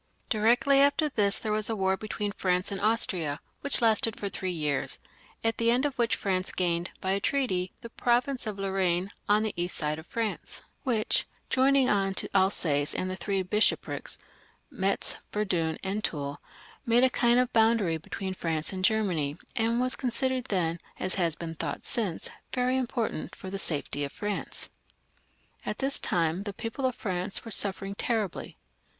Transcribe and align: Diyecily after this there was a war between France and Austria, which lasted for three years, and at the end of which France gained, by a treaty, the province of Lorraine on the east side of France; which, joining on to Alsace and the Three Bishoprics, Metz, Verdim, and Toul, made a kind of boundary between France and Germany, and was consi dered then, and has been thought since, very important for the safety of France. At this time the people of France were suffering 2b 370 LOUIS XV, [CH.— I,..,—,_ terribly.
Diyecily 0.31 0.79
after 0.79 1.09
this 1.09 1.37
there 1.37 1.51
was 1.51 1.69
a 1.69 1.75
war 1.75 1.95
between 1.95 2.31
France 2.31 2.71
and 2.71 2.81
Austria, 2.81 3.39
which 3.59 3.83
lasted 3.83 4.19
for 4.19 4.29
three 4.29 4.51
years, 4.51 4.97
and 5.43 5.49
at 5.49 5.59
the 5.59 5.69
end 5.69 5.85
of 5.85 5.95
which 5.99 6.15
France 6.15 6.51
gained, 6.51 6.89
by 7.01 7.11
a 7.11 7.19
treaty, 7.19 7.71
the 7.81 7.89
province 7.91 8.47
of 8.47 8.57
Lorraine 8.57 9.11
on 9.29 9.43
the 9.43 9.53
east 9.55 9.77
side 9.77 9.99
of 9.99 10.07
France; 10.07 10.63
which, 10.81 11.27
joining 11.51 11.87
on 11.87 12.15
to 12.15 12.27
Alsace 12.35 12.95
and 12.95 13.11
the 13.11 13.15
Three 13.15 13.43
Bishoprics, 13.43 14.17
Metz, 14.71 15.19
Verdim, 15.31 15.77
and 15.83 16.03
Toul, 16.03 16.41
made 16.83 17.03
a 17.03 17.09
kind 17.11 17.37
of 17.39 17.53
boundary 17.53 17.97
between 17.97 18.33
France 18.33 18.73
and 18.73 18.83
Germany, 18.83 19.37
and 19.55 19.79
was 19.79 19.95
consi 19.95 20.29
dered 20.31 20.47
then, 20.47 20.79
and 20.97 21.13
has 21.13 21.35
been 21.35 21.53
thought 21.53 21.85
since, 21.85 22.31
very 22.51 22.75
important 22.75 23.35
for 23.35 23.51
the 23.51 23.59
safety 23.59 24.03
of 24.03 24.11
France. 24.11 24.71
At 25.63 25.77
this 25.77 25.99
time 25.99 26.41
the 26.41 26.53
people 26.53 26.87
of 26.87 26.95
France 26.95 27.45
were 27.45 27.51
suffering 27.51 27.93
2b 27.93 27.97
370 27.99 28.09
LOUIS 28.09 28.53
XV, 28.53 28.57
[CH.— 28.57 28.57
I,..,—,_ 28.57 28.57
terribly. 28.57 28.57